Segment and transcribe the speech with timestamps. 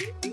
[0.00, 0.29] Thank you.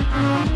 [0.00, 0.50] Like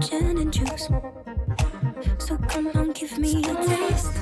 [0.00, 0.88] gin and juice.
[2.18, 4.16] So come on, give me a taste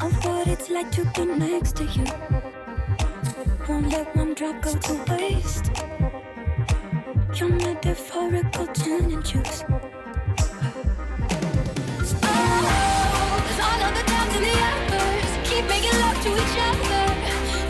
[0.00, 2.04] of what it's like to be next to you.
[3.68, 5.70] Won't let one drop go to waste.
[7.82, 9.64] Metaphorical gin and juice.
[12.22, 12.56] Oh,
[15.68, 17.04] making love to each other,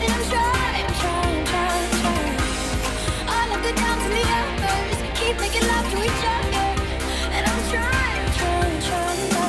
[0.01, 2.37] and I'm trying, trying, trying, trying.
[3.27, 4.23] All of the times in the
[5.31, 6.81] keep making love to each other,
[7.31, 9.40] and I'm trying, trying, trying,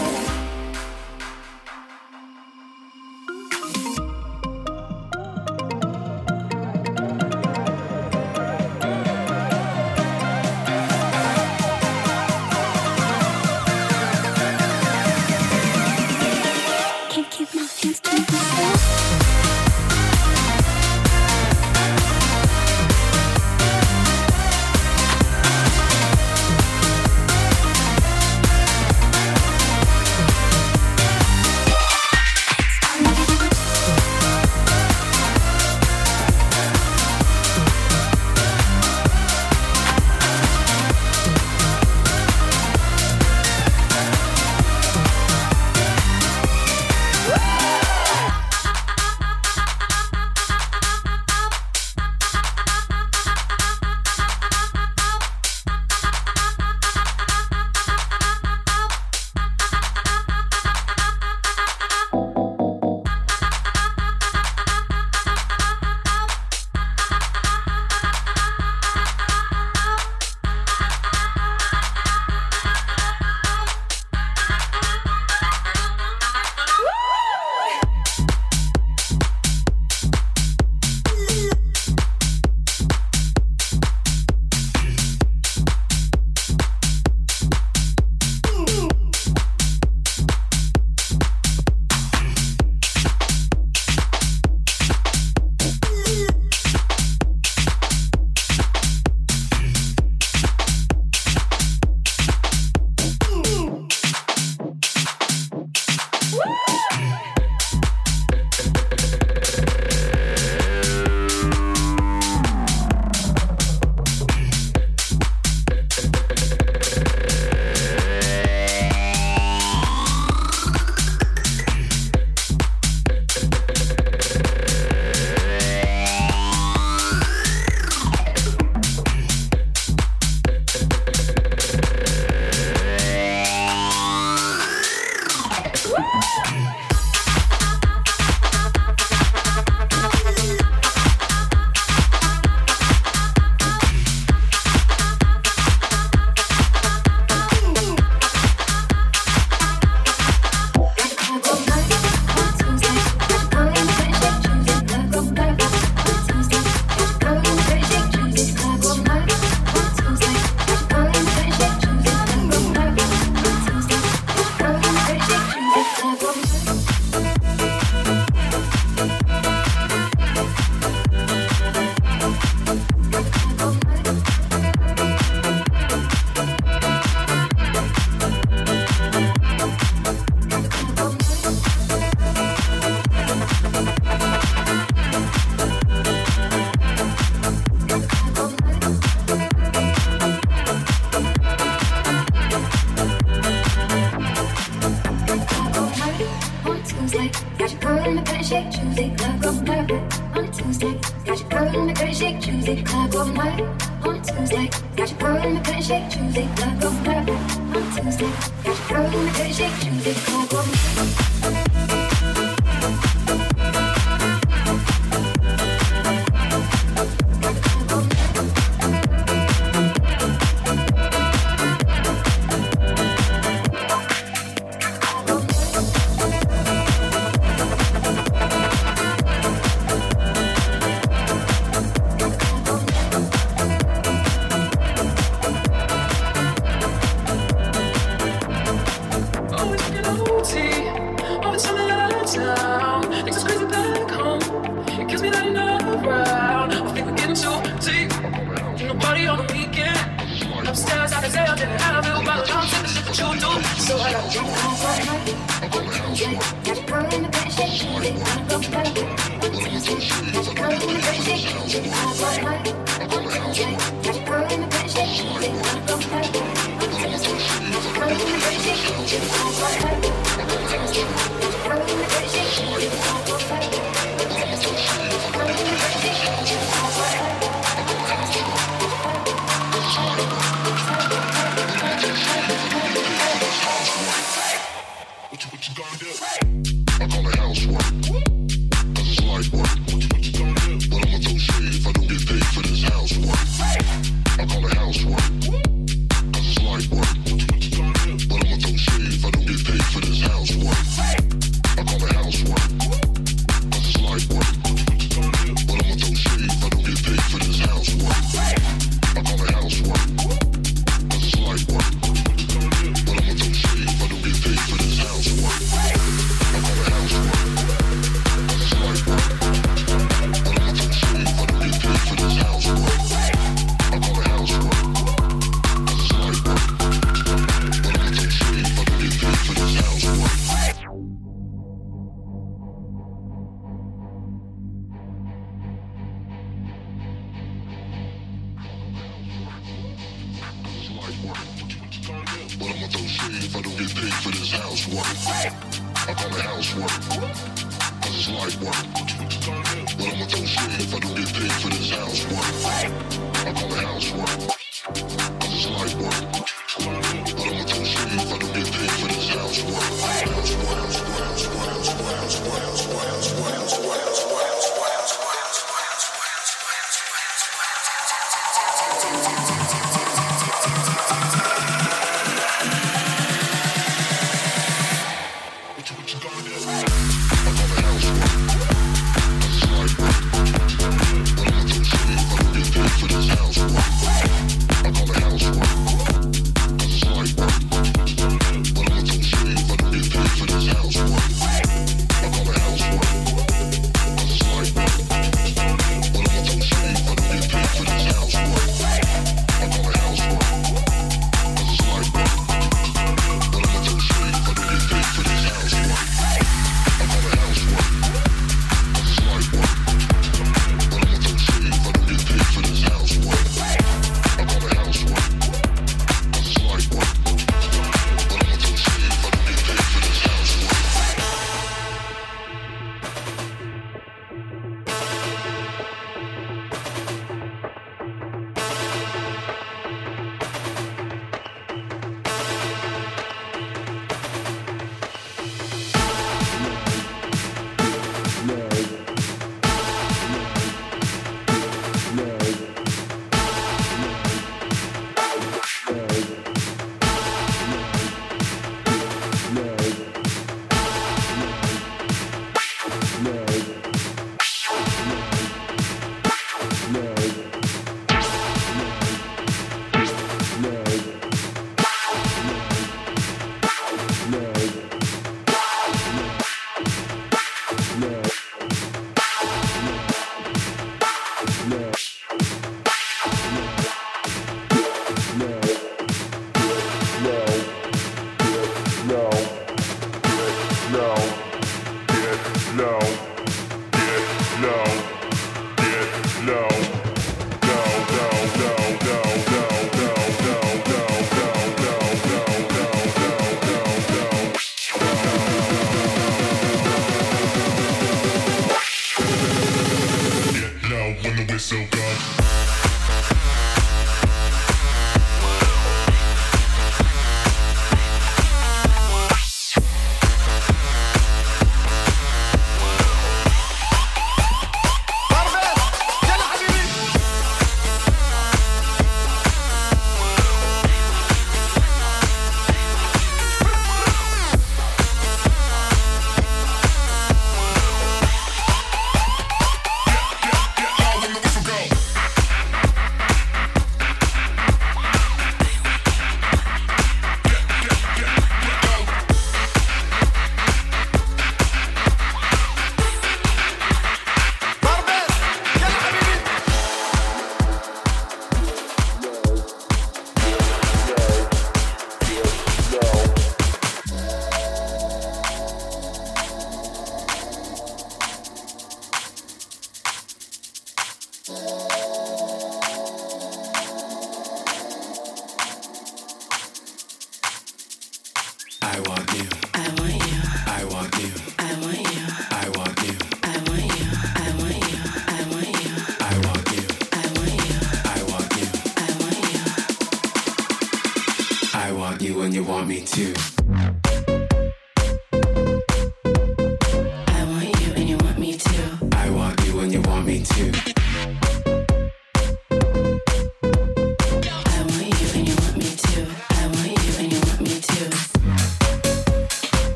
[198.52, 200.02] shake Tuesday, club going private.
[200.36, 204.06] On a Tuesday, got your girl in the pretty shake Tuesday, club going private.
[204.06, 206.81] On a Tuesday, got your girl in the pretty shake club going